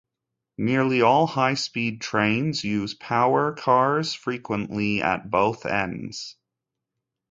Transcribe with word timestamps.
Nearly 0.57 1.03
all 1.03 1.27
high 1.27 1.53
speed 1.53 2.01
trains 2.01 2.63
use 2.63 2.95
power 2.95 3.53
cars, 3.53 4.15
frequently 4.15 4.99
at 4.99 5.29
both 5.29 5.63
ends. 5.67 6.37